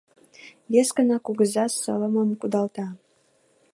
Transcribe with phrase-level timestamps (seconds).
[0.71, 2.87] Вескана кугыза сылымым кудалта